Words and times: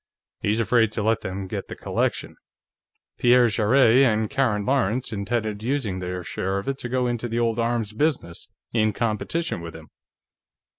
He's 0.39 0.59
afraid 0.59 0.91
to 0.93 1.03
let 1.03 1.21
them 1.21 1.45
get 1.45 1.67
the 1.67 1.75
collection; 1.75 2.35
Pierre 3.19 3.45
Jarrett 3.49 3.97
and 3.97 4.31
Karen 4.31 4.65
Lawrence 4.65 5.13
intended 5.13 5.61
using 5.61 5.99
their 5.99 6.23
share 6.23 6.57
of 6.57 6.67
it 6.67 6.79
to 6.79 6.89
go 6.89 7.05
into 7.05 7.27
the 7.27 7.37
old 7.37 7.59
arms 7.59 7.93
business, 7.93 8.49
in 8.73 8.93
competition 8.93 9.61
with 9.61 9.75
him." 9.75 9.89